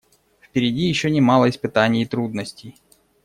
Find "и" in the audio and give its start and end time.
2.01-2.05